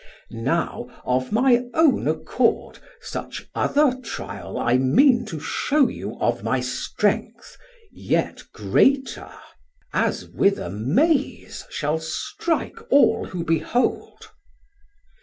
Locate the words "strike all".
11.99-13.25